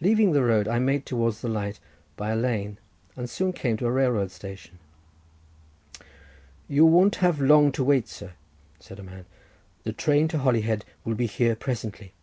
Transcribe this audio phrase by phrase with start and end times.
[0.00, 1.78] Leaving the road, I made towards the light
[2.16, 2.78] by a lane,
[3.16, 4.78] and soon came to a railroad station.
[6.68, 8.32] "You won't have long to wait, sir,"
[8.80, 12.14] said a man—"the train to Holyhead will be here presently."